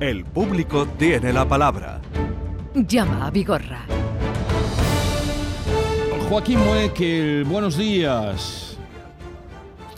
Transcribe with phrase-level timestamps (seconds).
[0.00, 2.00] El público tiene la palabra.
[2.74, 3.84] Llama a Vigorra.
[6.26, 8.69] Joaquín Muekel, buenos días.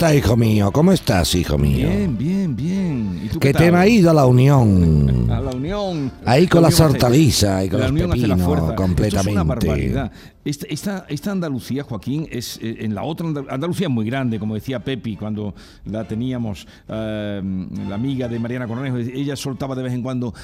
[0.02, 0.72] Está, hijo mío?
[0.72, 1.88] ¿Cómo estás, hijo mío?
[1.88, 3.20] Bien, bien, bien.
[3.24, 3.72] ¿Y tú Que qué te tal?
[3.72, 5.30] me ha ido a la unión.
[5.30, 6.10] A la unión.
[6.24, 8.64] Ahí con La las hortalizas y con la los pepinos, fuerza.
[8.64, 9.44] Esto es una completamente.
[9.44, 10.12] barbaridad.
[10.44, 14.40] Esta, esta, esta Andalucía, Joaquín, es eh, en la otra Andal- Andalucía es muy grande,
[14.40, 17.40] como decía Pepi cuando la teníamos, eh,
[17.88, 20.34] la amiga de Mariana Cornejo, ella soltaba de vez en cuando.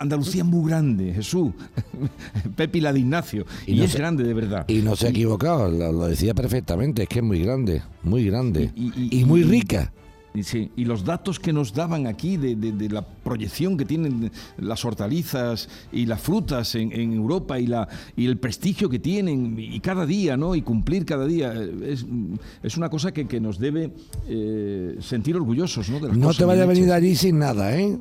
[0.00, 1.52] Andalucía es muy grande, Jesús.
[2.56, 3.44] Pepi la de Ignacio.
[3.66, 4.64] Y, Y no es se- grande de verdad.
[4.68, 8.24] Y no se ha equivocado, lo, lo decía perfectamente, es que es muy grande, muy
[8.24, 8.70] grande.
[8.74, 9.92] Y- Y, y- y- muy rica.
[10.32, 13.84] Y Sí, y los datos que nos daban aquí de, de- de la proyección que
[13.84, 19.00] tienen las hortalizas y las frutas en, en Europa y, la, y el prestigio que
[19.00, 20.54] tienen y cada día, ¿no?
[20.54, 22.06] Y cumplir cada día, eh, es,
[22.62, 23.92] es una cosa que, que nos debe
[24.28, 25.98] eh, sentir orgullosos, ¿no?
[25.98, 27.98] De las No cosas te vayas a venir allí sin nada, ¿eh?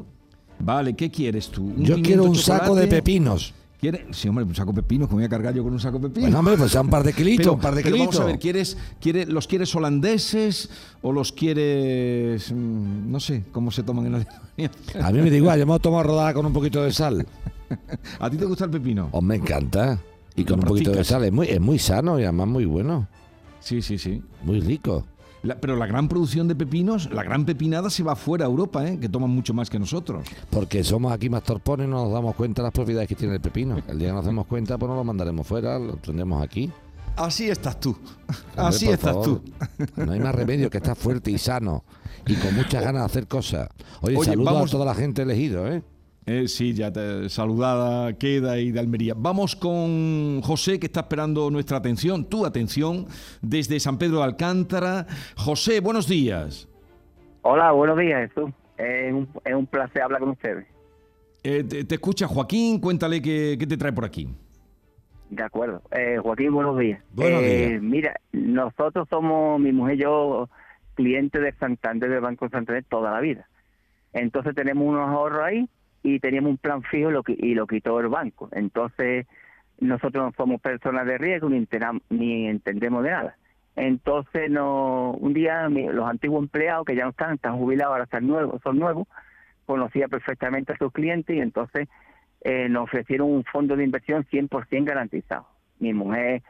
[0.59, 1.63] Vale, ¿qué quieres tú?
[1.65, 3.53] ¿Un Yo quiero un saco de pepinos.
[3.79, 4.01] ¿Quieres?
[4.11, 5.99] Sí, hombre, un saco de pepinos, que me voy a cargar yo con un saco
[5.99, 6.23] de pepinos.
[6.31, 8.07] Bueno, hombre, pues sea un par de kilitos, un par de kilitos.
[8.07, 10.69] vamos a ver, ¿quieres, quiere- ¿los quieres holandeses
[11.01, 14.71] o los quieres, mm, no sé, cómo se toman en Alemania?
[15.01, 17.25] A mí me da igual, yo me lo tomo rodada con un poquito de sal.
[18.19, 19.07] ¿A ti te gusta el pepino?
[19.13, 19.97] Os me encanta.
[20.35, 23.07] Y con un poquito de sal, es muy, es muy sano y además muy bueno,
[23.61, 24.21] Sí, sí, sí.
[24.43, 25.05] muy rico.
[25.43, 28.85] La- pero la gran producción de pepinos, la gran pepinada se va fuera a Europa,
[28.87, 28.99] ¿eh?
[28.99, 30.25] que toman mucho más que nosotros.
[30.49, 33.35] Porque somos aquí más torpones y no nos damos cuenta de las propiedades que tiene
[33.35, 33.77] el pepino.
[33.87, 36.69] El día que nos demos cuenta, pues no lo mandaremos fuera, lo tendremos aquí.
[37.15, 37.89] Así estás tú.
[37.91, 39.25] Hombre, Así estás favor.
[39.25, 39.41] tú.
[39.97, 41.83] No hay más remedio que estar fuerte y sano
[42.25, 43.67] y con muchas ganas de hacer cosas.
[44.01, 45.81] Oye, Oye, saludo vamos- a toda la gente elegido, ¿eh?
[46.31, 49.15] Eh, sí, ya te, saludada queda y de Almería.
[49.17, 53.07] Vamos con José, que está esperando nuestra atención, tu atención,
[53.41, 55.07] desde San Pedro de Alcántara.
[55.35, 56.69] José, buenos días.
[57.41, 58.51] Hola, buenos días, Jesús.
[58.77, 60.67] Es un, es un placer hablar con ustedes.
[61.41, 64.29] Eh, te, te escucha Joaquín, cuéntale qué, qué te trae por aquí.
[65.31, 65.81] De acuerdo.
[65.89, 67.01] Eh, Joaquín, buenos días.
[67.11, 67.81] Buenos Eh, días.
[67.81, 70.47] Mira, nosotros somos, mi mujer y yo,
[70.93, 73.47] clientes de Santander, del Banco Santander, toda la vida.
[74.13, 75.67] Entonces tenemos unos ahorros ahí
[76.03, 78.49] y teníamos un plan fijo lo, qui- y lo quitó el banco.
[78.51, 79.27] Entonces
[79.79, 81.67] nosotros no somos personas de riesgo ni,
[82.09, 83.37] ni entendemos de nada.
[83.75, 88.27] Entonces no, un día los antiguos empleados que ya no están, están jubilados, ahora están
[88.27, 89.07] nuevos, son nuevos,
[89.65, 91.87] conocía perfectamente a sus clientes y entonces
[92.41, 95.47] eh, nos ofrecieron un fondo de inversión 100% garantizado.
[95.79, 96.41] Mi mujer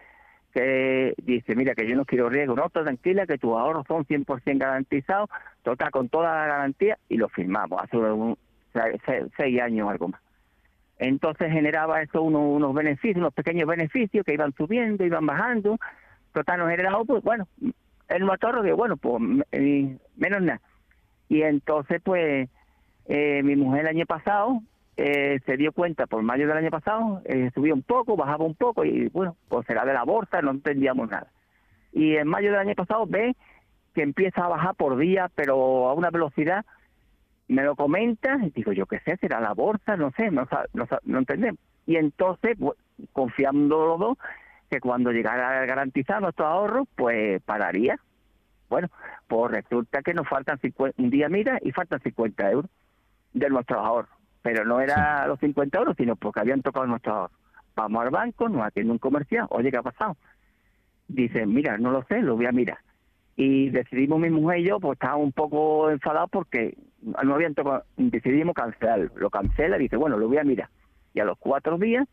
[0.54, 4.06] que dice, mira, que yo no quiero riesgo, no, tú tranquila, que tus ahorros son
[4.06, 5.30] 100% garantizados,
[5.62, 8.38] total, con toda la garantía, y lo firmamos hace un-
[8.74, 10.22] se- se- seis años algo más.
[10.97, 15.78] Entonces generaba eso unos, unos beneficios, unos pequeños beneficios que iban subiendo, iban bajando,
[16.34, 17.47] total, nos generaba, pues bueno,
[18.09, 19.22] el motor que bueno, pues
[19.52, 20.62] eh, menos nada.
[21.30, 22.50] Y entonces, pues,
[23.07, 24.62] eh, mi mujer el año pasado
[24.97, 28.56] eh, se dio cuenta, por mayo del año pasado, eh, subía un poco, bajaba un
[28.56, 31.28] poco, y bueno, pues será de la bolsa, no entendíamos nada.
[31.94, 33.36] Y en mayo del año pasado ve
[33.96, 36.66] que empieza a bajar por día, pero a una velocidad,
[37.50, 40.88] me lo comenta, y digo, yo qué sé, será la bolsa, no sé, no, no,
[41.04, 41.60] no entendemos.
[41.88, 42.56] Y entonces,
[43.12, 44.18] confiando los dos,
[44.70, 48.00] que cuando llegara a garantizar nuestro ahorro, pues pararía.
[48.70, 48.88] Bueno,
[49.28, 52.70] pues resulta que nos faltan 50, un día mira y faltan 50 euros
[53.34, 54.12] de nuestros ahorros.
[54.44, 57.38] Pero no era los 50 euros, sino porque habían tocado nuestros ahorros.
[57.76, 60.18] Vamos al banco, nos atiende un comercial, oye, ¿qué ha pasado?
[61.08, 62.78] Dice, mira, no lo sé, lo voy a mirar.
[63.36, 67.84] Y decidimos mi mujer y yo, pues estábamos un poco enfadados porque no habían tocado,
[67.98, 69.12] decidimos cancelarlo.
[69.16, 70.70] Lo cancela y dice, bueno, lo voy a mirar.
[71.14, 72.08] Y a los cuatro días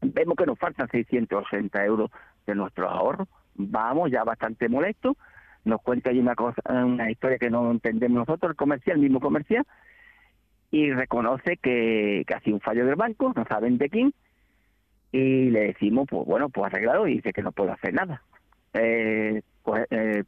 [0.00, 2.10] vemos que nos faltan 680 euros
[2.46, 3.28] de nuestros ahorros.
[3.54, 5.16] Vamos, ya bastante molesto.
[5.64, 9.20] Nos cuenta ahí una cosa, una historia que no entendemos nosotros, el comercial, el mismo
[9.20, 9.66] comercial,
[10.70, 14.14] y reconoce que, que ha sido un fallo del banco, no saben de quién,
[15.12, 18.22] y le decimos, pues bueno, pues arreglado, y dice que no puede hacer nada.
[18.74, 20.24] Eh, pues, eh,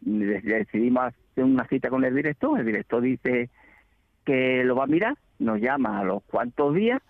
[0.00, 3.50] decidimos hacer una cita con el director, el director dice
[4.24, 7.00] que lo va a mirar, nos llama a los cuantos días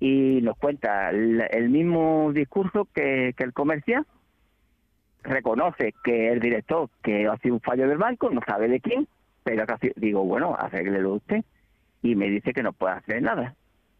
[0.00, 4.06] y nos cuenta el, mismo discurso que, que el comercial,
[5.22, 9.08] reconoce que el director, que ha sido un fallo del banco, no sabe de quién,
[9.42, 11.44] pero casi digo, bueno, arréglelo usted,
[12.02, 13.54] y me dice que no puede hacer nada.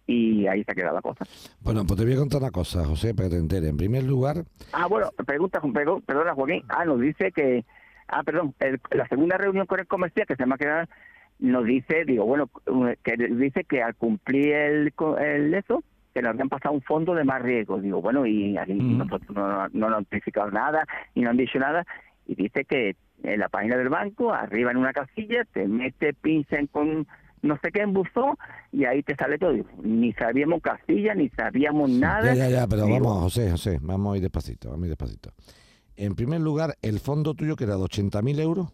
[0.07, 1.25] Y ahí se ha quedado la cosa.
[1.63, 3.69] Bueno, pues te voy a contar una cosa, José, para que te enteres.
[3.71, 5.61] En primer lugar, Ah, bueno, pregunta,
[6.07, 6.63] perdona, Joaquín.
[6.69, 7.65] Ah, nos dice que,
[8.09, 10.87] ah, perdón, el- la segunda reunión con el comercial que se me ha quedado,
[11.41, 12.49] nos dice, digo, bueno,
[13.03, 15.83] que dice que al cumplir el, el eso,
[16.15, 17.79] que nos habían pasado un fondo de más riesgo.
[17.81, 21.37] Digo, bueno, y aquí nosotros no, no, no nos han notificado nada y no han
[21.37, 21.85] dicho nada.
[22.27, 26.69] Y dice que en la página del banco, arriba en una casilla, te mete, pinchan
[26.69, 27.07] con
[27.43, 28.37] no sé qué buzón
[28.73, 29.53] y ahí te sale todo.
[29.83, 32.35] Ni sabíamos Castilla, ni sabíamos nada.
[32.35, 35.31] Ya, ya, ya, pero vamos, José, José, vamos a ir despacito, vamos a ir despacito.
[35.97, 38.69] En primer lugar, el fondo tuyo que era de 80.000 euros,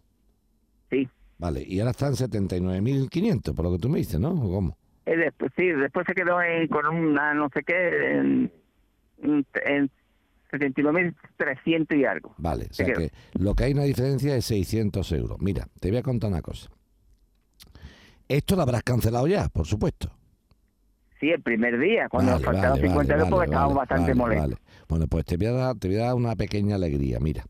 [0.90, 1.08] Sí.
[1.38, 4.30] vale, y ahora está en 79.500, por lo que tú me dices, ¿no?
[4.30, 4.76] ¿O cómo?
[5.06, 8.52] Eh, después, sí, después se quedó en- con una no sé qué, en,
[9.22, 9.90] en
[10.50, 12.34] 79.300 y algo.
[12.38, 12.98] Vale, o Se sea quedó.
[12.98, 15.38] que lo que hay una diferencia es 600 euros.
[15.40, 16.70] Mira, te voy a contar una cosa.
[18.32, 20.11] Esto lo habrás cancelado ya, por supuesto.
[21.20, 24.14] Sí, el primer día, cuando Vale, nos faltaban vale, 50 euros, vale, porque estábamos bastante
[24.14, 24.58] molestos.
[24.88, 27.20] Bueno, pues te voy, a dar, te voy a dar una pequeña alegría.
[27.20, 27.44] Mira,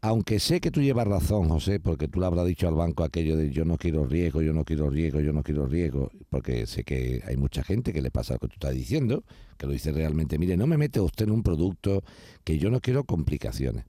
[0.00, 3.36] aunque sé que tú llevas razón, José, porque tú le habrás dicho al banco aquello
[3.36, 6.84] de yo no quiero riesgo, yo no quiero riesgo, yo no quiero riesgo, porque sé
[6.84, 9.24] que hay mucha gente que le pasa lo que tú estás diciendo,
[9.58, 12.02] que lo dice realmente, mire, no me mete usted en un producto
[12.44, 13.84] que yo no quiero complicaciones.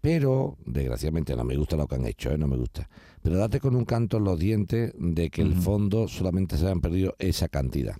[0.00, 2.38] Pero, desgraciadamente, no me gusta lo que han hecho, ¿eh?
[2.38, 2.88] no me gusta.
[3.22, 6.80] Pero date con un canto en los dientes de que el fondo solamente se han
[6.80, 7.96] perdido esa cantidad.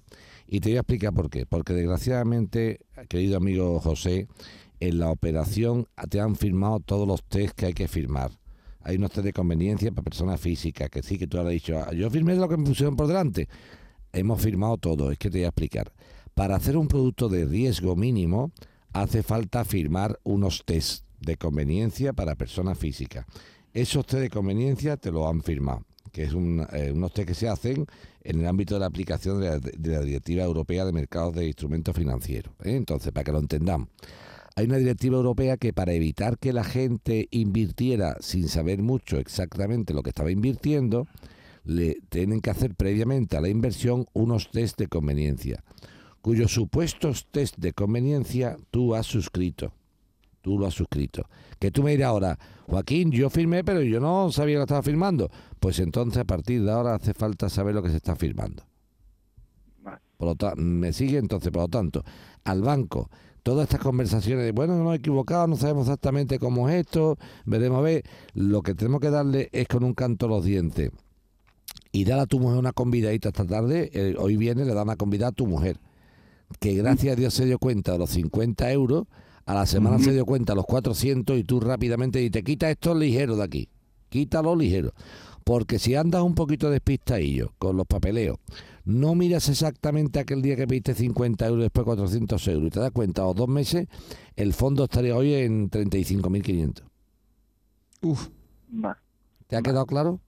[0.47, 1.45] Y te voy a explicar por qué.
[1.45, 4.29] Porque desgraciadamente, querido amigo José,
[4.81, 8.31] en la operación te han firmado todos los test que hay que firmar.
[8.81, 11.93] Hay unos test de conveniencia para personas físicas, que sí que tú has dicho, "Ah,
[11.93, 13.47] yo firmé lo que me pusieron por delante.
[14.13, 15.93] Hemos firmado todo, es que te voy a explicar.
[16.35, 18.53] Para hacer un producto de riesgo mínimo,
[18.95, 23.27] hace falta firmar unos test de conveniencia para personas físicas.
[23.73, 27.35] Esos test de conveniencia te lo han firmado, que es un, eh, unos test que
[27.35, 27.87] se hacen
[28.23, 32.53] en el ámbito de la aplicación de la, Directiva Europea de Mercados de Instrumentos Financieros.
[32.65, 32.75] ¿eh?
[32.75, 33.89] Entonces, para que lo entendamos.
[34.57, 39.95] Hay una directiva europea que para evitar que la gente invirtiera sin saber mucho exactamente
[39.95, 41.07] lo que estaba invirtiendo,
[41.65, 45.63] le tienen que hacer previamente a la inversión unos test de conveniencia,
[46.21, 49.73] cuyos supuestos test de conveniencia tú has suscrito.
[50.43, 51.25] Tú lo has suscrito.
[51.59, 54.83] Que tú me dirás ahora, Joaquín, yo firmé, pero yo no sabía lo que estaba
[54.83, 55.31] firmando.
[55.59, 58.63] Pues entonces a partir de ahora hace falta saber lo que se está firmando.
[60.17, 62.05] Por lo ta- me sigue entonces, por lo tanto,
[62.45, 63.11] al banco,
[63.43, 67.17] todas estas conversaciones de, bueno, no he equivocado, no sabemos exactamente cómo es esto,
[67.47, 68.05] veremos a ver,
[68.35, 70.91] lo que tenemos que darle es con un canto a los dientes.
[71.93, 74.97] Y dar a tu mujer una convidadita esta tarde, eh, hoy viene, le da una
[74.97, 75.79] convidada a tu mujer,
[76.61, 79.07] que gracias a Dios se dio cuenta de los 50 euros,
[79.51, 83.35] a la semana se dio cuenta los 400 y tú rápidamente dices, quita esto ligero
[83.35, 83.69] de aquí,
[84.09, 84.93] quítalo ligero.
[85.43, 88.39] Porque si andas un poquito despistadillo con los papeleos,
[88.85, 92.79] no miras exactamente aquel día que pediste 50 euros y después 400 euros y te
[92.79, 93.89] das cuenta, a los dos meses,
[94.37, 96.83] el fondo estaría hoy en 35.500.
[98.03, 98.29] Uf,
[98.73, 98.99] Va.
[99.49, 100.21] ¿Te ha quedado claro?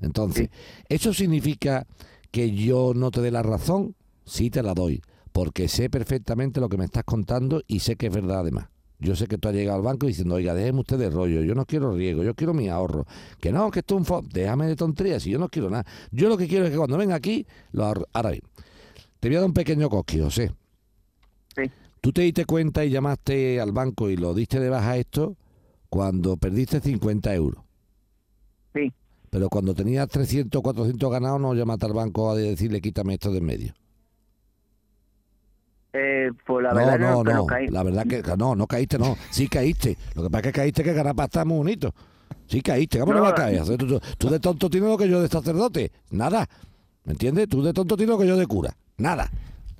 [0.00, 0.50] Entonces,
[0.88, 1.88] ¿eso significa
[2.30, 3.96] que yo no te dé la razón?
[4.24, 8.06] Sí te la doy, porque sé perfectamente lo que me estás contando y sé que
[8.06, 8.68] es verdad además.
[8.98, 11.54] Yo sé que tú has llegado al banco diciendo, oiga, déjeme usted de rollo, yo
[11.54, 13.06] no quiero riesgo, yo quiero mi ahorro.
[13.40, 15.86] Que no, que esto es un fondo, déjame de tonterías, si yo no quiero nada.
[16.10, 18.06] Yo lo que quiero es que cuando venga aquí, lo ahorro.
[18.12, 18.42] Ahora bien,
[19.18, 20.52] te voy a dar un pequeño cosquillo, José.
[21.56, 21.70] Sí.
[22.02, 25.36] Tú te diste cuenta y llamaste al banco y lo diste de baja esto
[25.88, 27.64] cuando perdiste 50 euros.
[28.74, 28.92] Sí.
[29.30, 33.38] Pero cuando tenías 300, 400 ganados, no llamaste al banco a decirle quítame esto de
[33.38, 33.74] en medio.
[35.92, 37.46] Eh, pues la no, verdad no, que no.
[37.46, 37.66] caí.
[37.68, 39.16] La verdad que no, no caíste, no.
[39.30, 39.96] Sí caíste.
[40.14, 41.92] Lo que pasa es que caíste que ganar pasta es muy bonito.
[42.46, 43.00] Sí caíste.
[43.00, 43.60] ¿Cómo no, No, vas a caer?
[43.60, 45.90] O sea, Tú, tú- tú de tonto tienes lo que yo de sacerdote.
[46.10, 46.48] Nada.
[47.04, 47.48] ¿Me entiendes?
[47.48, 48.76] Tú de tonto tienes lo que yo de cura.
[48.98, 49.30] Nada.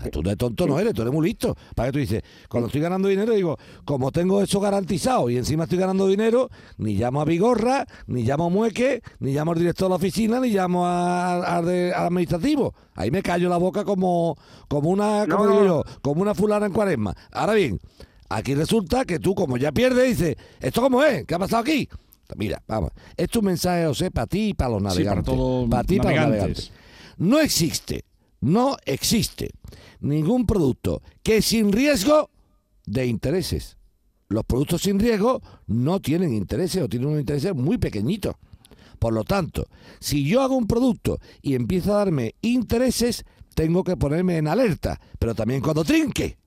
[0.01, 1.57] Sea, Tú de tonto no eres, tú eres muy listo.
[1.75, 5.65] Para que tú dices, cuando estoy ganando dinero, digo, como tengo eso garantizado y encima
[5.65, 9.87] estoy ganando dinero, ni llamo a Vigorra, ni llamo a Mueque, ni llamo al director
[9.87, 12.75] de la oficina, ni llamo a- al de- al administrativo.
[12.95, 14.37] Ahí me callo la boca como,
[14.69, 17.15] como una, como No, digo yo, como una fulana en cuaresma.
[17.33, 17.79] Ahora bien,
[18.29, 21.25] aquí resulta que tú, como ya pierdes, dices, ¿esto cómo es?
[21.27, 21.89] ¿Qué ha pasado aquí?
[22.37, 25.25] Mira, vamos, esto es un mensaje, José, para ti y para los Sí, para navegantes.
[25.35, 26.71] todos Para ti y para los navegantes.
[26.71, 26.73] navegantes.
[27.19, 28.05] No existe,
[28.41, 29.51] no existe
[30.01, 32.31] ningún producto que sin riesgo
[32.87, 33.77] de intereses.
[34.29, 38.37] Los productos sin riesgo no tienen intereses o tienen unos intereses muy pequeñitos.
[38.99, 39.67] Por lo tanto,
[39.99, 45.01] si yo hago un producto y empieza a darme intereses, tengo que ponerme en alerta,
[45.19, 46.39] pero también cuando trinque,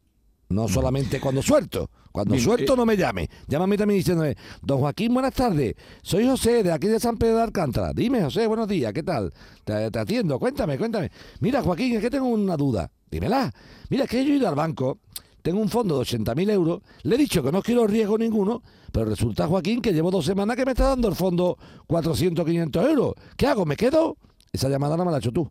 [0.49, 1.89] no solamente cuando suelto.
[2.11, 3.27] Cuando Bien, suelto eh, no me llame.
[3.47, 5.73] Llámame también diciéndome, don Joaquín, buenas tardes.
[6.03, 7.91] Soy José de aquí de San Pedro de Alcántara.
[7.93, 9.33] Dime, José, buenos días, ¿qué tal?
[9.63, 11.09] Te, te atiendo, cuéntame, cuéntame.
[11.39, 12.91] Mira, Joaquín, es que tengo una duda.
[13.09, 13.51] Dímela.
[13.89, 14.99] Mira, es que yo he ido al banco,
[15.41, 19.05] tengo un fondo de 80.000 euros, le he dicho que no quiero riesgo ninguno, pero
[19.05, 21.57] resulta, Joaquín, que llevo dos semanas que me está dando el fondo
[21.87, 23.13] 400, 500 euros.
[23.35, 23.65] ¿Qué hago?
[23.65, 24.17] ¿Me quedo?
[24.51, 25.49] Esa llamada no me la has hecho tú.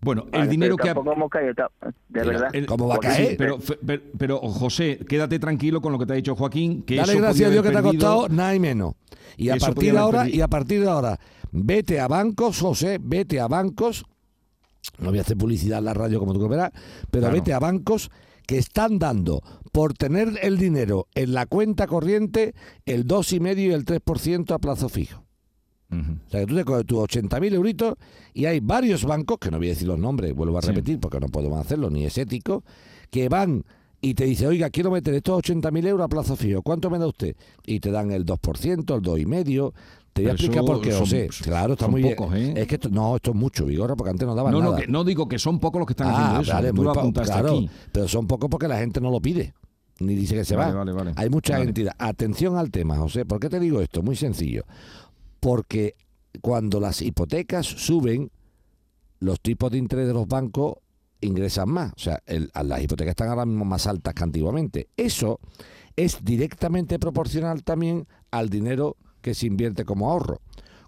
[0.00, 0.90] Bueno, Vale, el dinero pero que...
[0.90, 1.70] ha-
[2.08, 2.48] de verdad.
[2.54, 3.36] el- ¿Cómo va a Sí, caer?
[3.36, 6.82] pero, fe- pero, pero, José, quédate tranquilo con lo que te ha dicho Joaquín.
[6.82, 8.94] Que Dale eso gracias a Dios que te ha costado nada y menos.
[9.36, 10.36] Y a partir de ahora, perdido.
[10.36, 11.18] y a partir de ahora,
[11.52, 14.04] vete a bancos, José, vete a bancos.
[14.98, 16.70] No voy a hacer publicidad en la radio como tú verás,
[17.10, 17.34] pero Claro.
[17.34, 18.10] vete a bancos
[18.46, 19.42] que están dando
[19.72, 22.54] por tener el dinero en la cuenta corriente
[22.86, 25.24] el 2,5 y el 3% a plazo fijo.
[25.92, 27.94] O sea, que tú te coges tus 80.000 euritos
[28.32, 30.68] y hay varios bancos, que no voy a decir los nombres, vuelvo a Sí.
[30.68, 32.62] repetir porque no podemos hacerlo, ni es ético,
[33.10, 33.64] que van
[34.00, 37.06] y te dicen, oiga, quiero meter estos 80.000 euros a plazo fijo, ¿cuánto me da
[37.06, 37.34] usted?
[37.66, 39.72] Y te dan el 2%, el 2,5%.
[40.12, 41.28] Te voy a explicar por qué, José.
[41.42, 42.56] Claro, está muy pocos, bien.
[42.56, 42.62] ¿eh?
[42.62, 44.80] Es que esto, no, esto es mucho, Vigorra, porque antes no daban No, no, nada.
[44.82, 46.52] que- no digo que son pocos los que están ah, haciendo eso.
[46.52, 47.70] vale, Tú muy lo claro, aquí.
[47.92, 49.54] pero son pocos porque la gente no lo pide.
[50.00, 50.78] Ni dice que se Vale, va.
[50.78, 51.12] vale, vale.
[51.16, 51.68] Hay muchas Vale.
[51.68, 51.94] entidades.
[52.00, 53.24] Atención al tema, José.
[53.26, 54.02] ¿Por qué te digo esto?
[54.02, 54.64] Muy sencillo.
[55.40, 55.94] Porque
[56.40, 58.30] cuando las hipotecas suben,
[59.18, 60.74] los tipos de interés de los bancos
[61.20, 61.92] ingresan más.
[61.96, 64.88] O sea, las hipotecas están ahora mismo más altas que antiguamente.
[64.96, 65.40] Eso
[65.96, 70.40] es directamente proporcional también al dinero que se invierte como ahorro.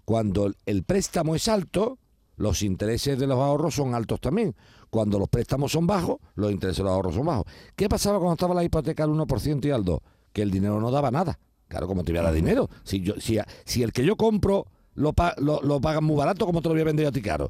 [0.05, 1.99] Cuando el- el préstamo es alto,
[2.35, 4.55] los intereses de los ahorros son altos también.
[4.89, 7.45] Cuando los préstamos son bajos, los intereses de los ahorros son bajos.
[7.75, 10.01] ¿Qué pasaba cuando estaba la hipoteca al 1% y al 2%?
[10.31, 11.39] Que el dinero no daba nada.
[11.73, 12.69] Claro, como te voy a dar dinero?
[12.83, 16.45] Si, yo, si, si el que yo compro lo, pa- lo, lo pagan muy barato,
[16.45, 17.49] ¿cómo te lo voy a vender yo a ti caro?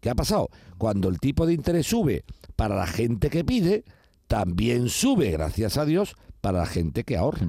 [0.00, 0.50] ¿Qué ha pasado?
[0.76, 2.24] Cuando el tipo de interés sube
[2.56, 3.84] para la gente que pide,
[4.26, 7.48] también sube, gracias a Dios, para la gente que ahorra.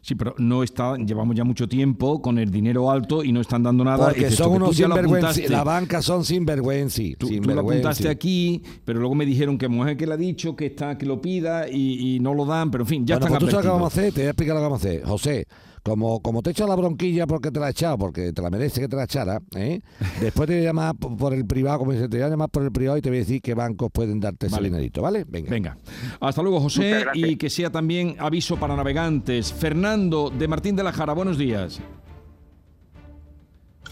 [0.00, 3.62] Sí, pero no está, llevamos ya mucho tiempo con el dinero alto y no están
[3.62, 4.06] dando nada.
[4.06, 5.28] Porque son unos sinvergüenza.
[5.28, 5.48] apuntaste.
[5.48, 7.02] La banca son sinvergüenza.
[7.18, 10.56] Tú, tú lo apuntaste aquí, pero luego me dijeron que mujer que le ha dicho
[10.56, 13.26] que está que lo pida y, y no lo dan, pero en fin, ya bueno,
[13.26, 14.64] están pues tú sabes lo que vamos a hacer, te voy a explicar lo que
[14.64, 15.04] vamos a hacer.
[15.04, 15.46] José,
[15.88, 18.50] como, como te he echado la bronquilla porque te la he echado, porque te la
[18.50, 19.80] merece que te la echara, ¿eh?
[20.20, 22.62] después te voy a llamar por, el privado, como dice, te voy a llamar por
[22.62, 24.68] el privado y te voy a decir qué bancos pueden darte ese Vale.
[24.68, 25.24] dinerito, ¿vale?
[25.26, 25.50] Venga.
[25.50, 25.76] Venga,
[26.20, 29.52] hasta luego José y que sea también aviso para navegantes.
[29.52, 31.80] Fernando de Martín de la Jara, buenos días.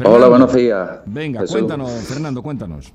[0.04, 1.00] Hola, buenos días.
[1.06, 1.56] Venga, Jesús.
[1.56, 2.92] cuéntanos, Fernando, cuéntanos.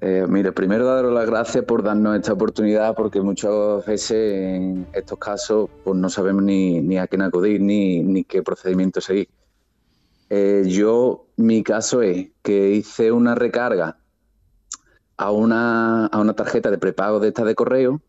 [0.00, 5.18] Eh, mire, primero daros las gracias por darnos esta oportunidad porque muchas veces en estos
[5.18, 9.28] casos pues no sabemos ni, a quién acudir ni, ni qué procedimiento seguir.
[10.30, 13.98] Eh, yo, mi caso es que hice una recarga
[15.16, 18.00] a una, a una tarjeta de prepago de esta de correo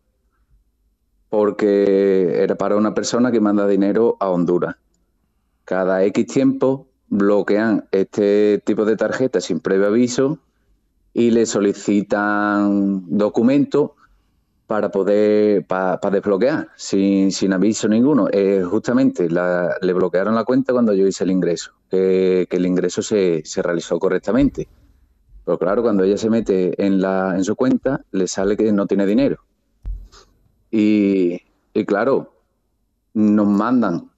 [1.28, 4.76] porque era para una persona que manda dinero a Honduras.
[5.64, 10.38] Cada X tiempo bloquean este tipo de tarjeta sin previo aviso
[11.20, 13.90] y le solicitan documentos
[14.66, 18.28] para poder para desbloquear sin, sin aviso ninguno.
[18.32, 23.02] Eh, justamente le bloquearon la cuenta cuando yo hice el ingreso, que, que el ingreso
[23.02, 24.66] se, se realizó correctamente.
[25.44, 28.86] Pero claro, cuando ella se mete en, la, en su cuenta, le sale que no
[28.86, 29.44] tiene dinero.
[30.70, 31.38] Y,
[31.74, 32.32] y claro,
[33.12, 34.10] nos mandan,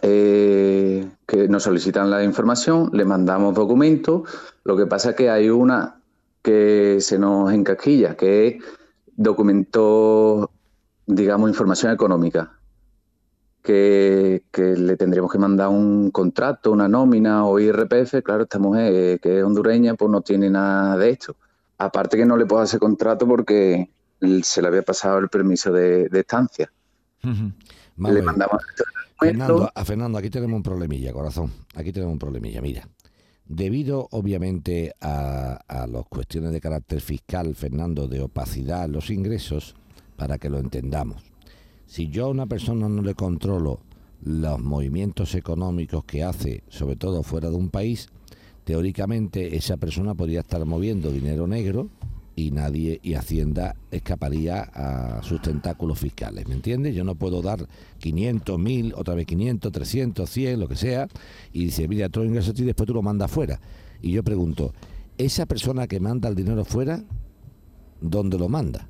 [0.00, 4.22] eh, que nos solicitan la información, le mandamos documentos.
[4.62, 6.00] Lo que pasa es que hay una
[6.44, 8.64] que se nos encasquilla, que es
[9.16, 10.46] documentos,
[11.06, 12.58] digamos, información económica,
[13.62, 18.22] que, que le tendríamos que mandar un contrato, una nómina o IRPF.
[18.22, 21.34] Claro, esta mujer que es hondureña, pues no tiene nada de esto.
[21.78, 23.88] Aparte que no le puedo hacer contrato porque
[24.42, 26.70] se le había pasado el permiso de, de estancia.
[27.22, 28.62] Vamos le mandamos
[29.18, 31.50] Fernando, a Fernando, aquí tenemos un problemilla, corazón.
[31.74, 32.60] Aquí tenemos un problemilla.
[32.60, 32.86] Mira,
[33.46, 39.74] debido obviamente a, las cuestiones de carácter fiscal, Fernando, de opacidad en los ingresos,
[40.16, 41.22] para que lo entendamos.
[41.86, 43.80] Si yo a una persona no le controlo
[44.22, 48.08] los movimientos económicos que hace, sobre todo fuera de un país,
[48.64, 51.90] teóricamente esa persona podría estar moviendo dinero negro
[52.36, 56.94] y nadie y Hacienda escaparía a sus tentáculos fiscales, ¿me entiendes?
[56.94, 57.66] Yo no puedo dar
[57.98, 61.08] 500, 1000, otra vez 500, 300, 100, lo que sea,
[61.52, 63.60] y dice, mira, todo ingreso a ti después tú lo mandas fuera.
[64.02, 64.72] Y yo pregunto,
[65.16, 67.02] ¿esa persona que manda el dinero fuera,
[68.00, 68.88] dónde lo manda?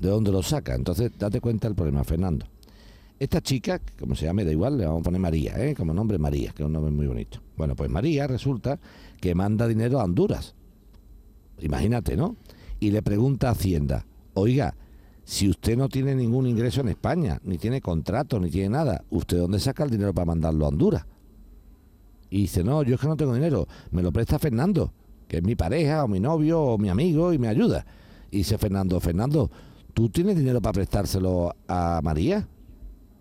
[0.00, 0.74] ¿De dónde lo saca?
[0.74, 2.46] Entonces, date cuenta del problema, Fernando.
[3.18, 5.74] Esta chica, como se llame, da igual, le vamos a poner María, ¿eh?
[5.74, 7.40] como nombre María, que es un nombre muy bonito.
[7.56, 8.78] Bueno, pues María resulta
[9.20, 10.54] que manda dinero a Honduras.
[11.60, 12.36] Imagínate, ¿no?
[12.80, 14.74] Y le pregunta a Hacienda, oiga,
[15.24, 19.38] si usted no tiene ningún ingreso en España, ni tiene contrato, ni tiene nada, ¿usted
[19.38, 21.04] dónde saca el dinero para mandarlo a Honduras?
[22.30, 24.92] Y dice, no, yo es que no tengo dinero, me lo presta Fernando,
[25.26, 27.86] que es mi pareja, o mi novio, o mi amigo, y me ayuda.
[28.30, 29.50] Y dice Fernando, Fernando,
[29.94, 32.46] ¿tú tienes dinero para prestárselo a María?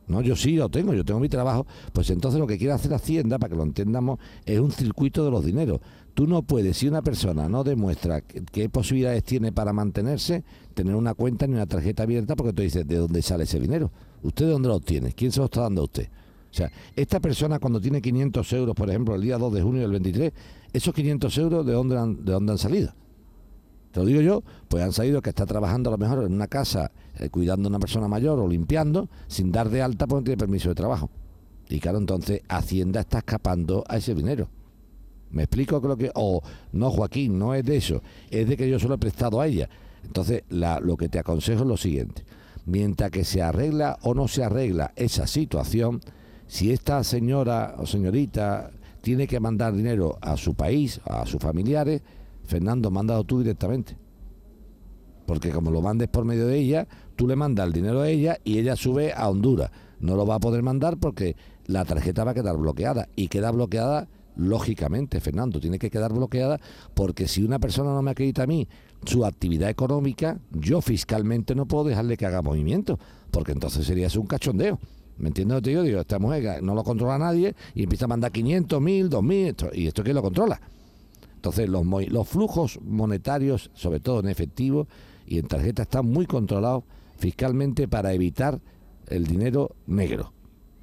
[0.08, 1.66] No, yo sí lo tengo, yo tengo mi trabajo.
[1.94, 5.32] Pues entonces lo que quiere hacer Hacienda, para que lo entendamos, es un circuito de
[5.32, 5.82] los dineros.
[6.16, 11.14] Tú no puedes, si una persona no demuestra qué, posibilidades tiene para mantenerse, tener una
[11.14, 13.92] cuenta ni una tarjeta abierta, porque tú dices, ¿de dónde sale ese dinero?
[14.24, 15.12] ¿Usted de dónde lo obtiene?
[15.12, 16.08] ¿Quién se lo está dando a usted?
[16.50, 19.82] O sea, esta persona cuando tiene 500 euros, por ejemplo, el día 2 de junio
[19.82, 20.32] del 23,
[20.72, 22.94] esos 500 euros, ¿de dónde han, de dónde han salido?
[23.92, 26.48] Te lo digo yo, pues han salido que está trabajando a lo mejor en una
[26.48, 30.24] casa eh, cuidando a una persona mayor o limpiando, sin dar de alta porque no
[30.24, 31.10] tiene permiso de trabajo.
[31.68, 34.48] Y claro, entonces Hacienda está escapando a ese dinero.
[35.32, 36.12] ¿Me explico lo que.?
[36.16, 36.42] O
[36.72, 39.70] no, Joaquín, no es de eso, es de que yo solo he prestado a ella.
[40.04, 42.24] Entonces, la, lo que te aconsejo es lo siguiente:
[42.66, 46.02] mientras que se arregla o no se arregla esa situación,
[46.48, 52.02] si esta señora o señorita tiene que mandar dinero a su país, a sus familiares,
[52.46, 53.98] Fernando, mándalo tú directamente.
[55.26, 58.38] Porque como lo mandes por medio de ella, tú le mandas el dinero a ella
[58.44, 59.72] y ella sube a Honduras.
[60.00, 63.10] No lo va a poder mandar porque la tarjeta va a quedar bloqueada.
[63.16, 66.60] Y queda bloqueada lógicamente, Fernando, tiene que quedar bloqueada
[66.94, 68.68] porque si una persona no me acredita a mí
[69.06, 73.00] su actividad económica, yo fiscalmente no puedo dejarle que haga movimiento,
[73.32, 74.80] porque entonces sería un cachondeo.
[75.18, 76.00] ¿Me entiendes lo que yo digo?
[76.00, 80.04] Esta mujer no lo controla nadie y empieza a mandar 500, 1000, 2000, y esto
[80.04, 80.60] quién lo controla.
[81.36, 84.88] Entonces los, los flujos monetarios, sobre todo en efectivo
[85.26, 86.84] y en tarjeta, están muy controlados
[87.18, 88.60] fiscalmente para evitar
[89.08, 90.35] el dinero negro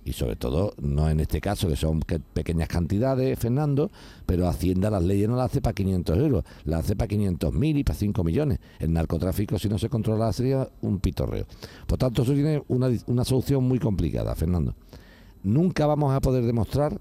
[0.04, 3.90] y sobre todo no en este caso que son pequeñas cantidades, Fernando,
[4.26, 7.76] pero Hacienda las leyes no las hace para 500 euros, las hace para 500 mil
[7.76, 8.58] y para 5 millones.
[8.78, 11.46] El narcotráfico si no se controla sería un pitorreo.
[11.86, 14.74] Por tanto, eso tiene una, una solución muy complicada, Fernando.
[15.42, 17.00] Nunca vamos a poder demostrar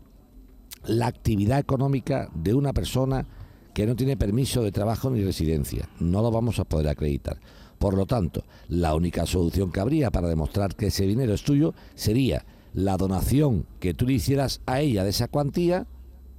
[0.85, 3.25] la actividad económica de una persona
[3.73, 5.87] que no tiene permiso de trabajo ni residencia.
[5.99, 7.39] No lo vamos a poder acreditar.
[7.79, 11.73] Por lo tanto, la única solución que habría para demostrar que ese dinero es tuyo
[11.95, 15.87] sería la donación que tú le hicieras a ella de esa cuantía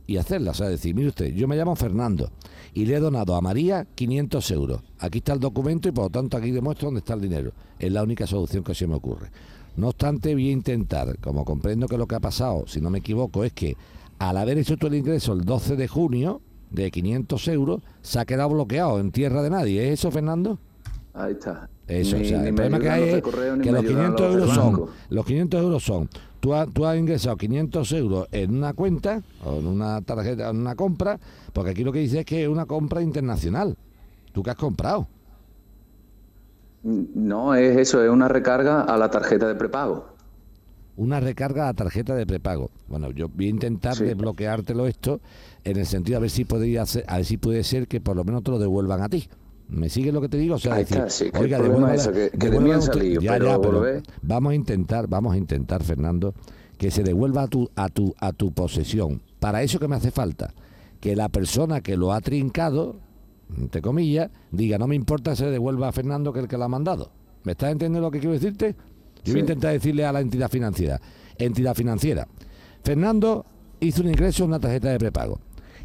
[0.06, 0.52] y hacerla.
[0.52, 2.30] O sea, decir, mire usted, yo me llamo Fernando
[2.74, 4.80] y le he donado a María 500 euros.
[4.98, 7.52] Aquí está el documento y por lo tanto aquí demuestro dónde está el dinero.
[7.78, 9.30] Es la única solución que se me ocurre.
[9.76, 12.98] No obstante, voy a intentar, como comprendo que lo que ha pasado, si no me
[12.98, 13.76] equivoco, es que
[14.18, 18.24] al haber hecho todo el ingreso el 12 de junio de 500 euros, se ha
[18.24, 19.86] quedado bloqueado en tierra de nadie.
[19.86, 20.58] ¿Es eso, Fernando?
[21.14, 21.68] Ahí está.
[21.86, 25.62] Eso, o sea, el problema que hay es que los 500 euros son, los 500
[25.62, 26.08] euros son,
[26.40, 30.74] tú, tú has ingresado 500 euros en una cuenta o en una tarjeta, en una
[30.74, 31.18] compra,
[31.52, 33.76] porque aquí lo que dice es que es una compra internacional.
[34.32, 35.06] ¿Tú qué has comprado?
[36.82, 40.06] No, es eso, es una recarga a la tarjeta de prepago.
[40.96, 42.70] Una recarga a la tarjeta de prepago.
[42.88, 45.20] Bueno, yo voy a intentar desbloqueártelo esto
[45.64, 48.16] en el sentido a ver si podría hacer, a ver si puede ser que por
[48.16, 49.28] lo menos te lo devuelvan a ti.
[49.72, 50.56] ¿Me sigue lo que te digo?
[50.56, 50.98] O sea, decir,
[51.38, 56.34] oiga, que, ya, ya, pero vamos a intentar, vamos a intentar, Fernando,
[56.76, 59.22] que se devuelva a tu, a tu, a tu posesión.
[59.40, 60.52] Para eso que me hace falta,
[61.00, 62.96] que la persona que lo ha trincado,
[63.56, 66.68] entre comillas, diga, no me importa, se devuelva a Fernando que el que lo ha
[66.68, 67.10] mandado.
[67.44, 68.76] ¿Me estás entendiendo lo que quiero decirte?
[69.24, 71.00] Yo voy a intentar decirle a la entidad financiera,
[71.38, 72.28] entidad financiera,
[72.84, 73.46] Fernando
[73.80, 75.40] hizo un ingreso en una tarjeta de prepago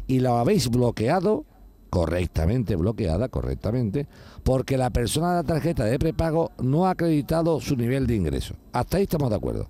[0.06, 1.44] y lo habéis bloqueado
[1.90, 4.06] correctamente bloqueada, correctamente,
[4.42, 8.54] porque la persona de la tarjeta de prepago no ha acreditado su nivel de ingreso.
[8.72, 9.68] Hasta ahí estamos de acuerdo.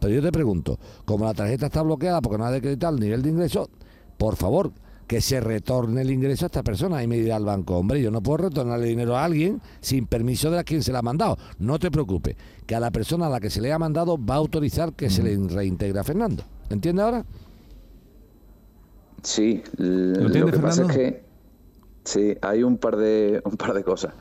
[0.00, 3.22] Pero yo te pregunto, como la tarjeta está bloqueada porque no ha acreditado el nivel
[3.22, 3.68] de ingreso,
[4.16, 4.72] por favor,
[5.06, 7.02] que se retorne el ingreso a esta persona.
[7.02, 10.50] Y me dirá al banco, hombre, yo no puedo retornarle dinero a alguien sin permiso
[10.50, 11.36] de a quien se le ha mandado.
[11.58, 14.34] No te preocupes, que a la persona a la que se le ha mandado va
[14.34, 16.44] a autorizar que se le reintegra a Fernando.
[16.70, 17.24] ¿Entiendes ahora?
[19.22, 21.29] Sí, lo, que pasa es que
[22.10, 24.12] Sí, hay un par de un par de cosas.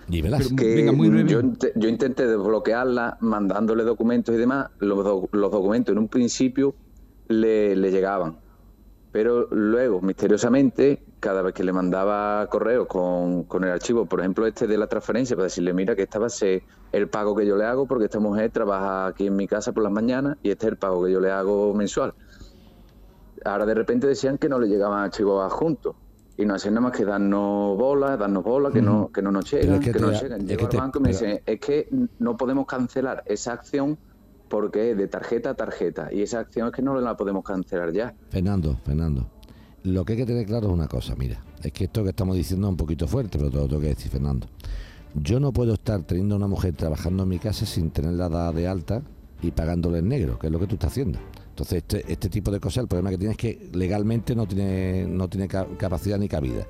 [0.56, 1.42] Que yo,
[1.76, 4.70] yo, intenté desbloquearla mandándole documentos y demás.
[4.78, 6.76] Los, los documentos en un principio
[7.30, 8.38] le, llegaban.
[9.12, 14.46] Pero luego, misteriosamente, cada vez que le mandaba correo con, con, el archivo, por ejemplo,
[14.46, 17.48] este de la transferencia, para decirle, mira, que esta va a ser el pago que
[17.48, 20.52] yo le hago porque esta mujer trabaja aquí en mi casa por las mañanas y
[20.52, 22.14] este es el pago que yo le hago mensual.
[23.46, 25.96] Ahora de repente decían que no le llegaban archivos adjuntos
[26.40, 29.52] y no hacen nada más que darnos bola, darnos bola, que no, que no nos
[29.52, 30.10] llegan, que, no.
[30.10, 33.98] Llego al banco y me dicen, es que no podemos cancelar esa acción
[34.48, 37.92] porque es de tarjeta a tarjeta y esa acción es que no la podemos cancelar
[37.92, 38.16] ya.
[38.30, 39.28] Fernando, Fernando,
[39.84, 42.38] lo que hay que tener claro es una cosa, mira, es que esto que estamos
[42.38, 44.48] diciendo es un poquito fuerte, pero te lo tengo que decir, Fernando.
[45.16, 48.66] Yo no puedo estar teniendo una mujer trabajando en mi casa sin tenerla dada de
[48.66, 49.02] alta
[49.42, 51.20] y pagándole en negro, que es lo que tú estás haciendo.
[51.60, 55.06] Entonces, este, este tipo de cosas, el problema que tiene es que legalmente no tiene,
[55.06, 56.66] no tiene capacidad ni cabida.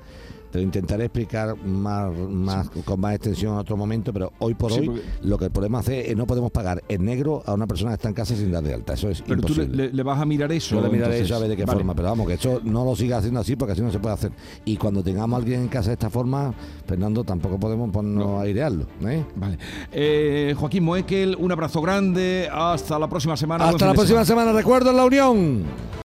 [0.50, 4.72] Te lo intentaré explicar más, más con más extensión en otro momento, pero hoy por
[4.72, 7.66] Sí, hoy porque- lo que podemos hacer es no podemos pagar en negro a una
[7.66, 8.94] persona que está en casa sin dar de alta.
[8.94, 9.86] Eso es Pero tú le, imposible.
[9.88, 10.74] le- le vas a mirar eso.
[10.76, 11.26] Yo le miraré entonces.
[11.26, 11.78] eso a ver de qué Vale.
[11.78, 14.14] forma, pero vamos, que esto no lo siga haciendo así porque así no se puede
[14.14, 14.32] hacer.
[14.64, 16.52] Y cuando tengamos a alguien en casa de esta forma,
[16.86, 18.38] Fernando, tampoco podemos ponernos No.
[18.40, 18.86] a airearlo.
[19.06, 19.24] ¿eh?
[19.36, 19.58] Vale.
[19.92, 22.48] Eh, Joaquín Moekel, un abrazo grande.
[22.52, 23.68] Hasta la próxima semana.
[23.68, 24.52] Hasta la próxima semana.
[24.52, 25.90] Recuerdo en la Unión.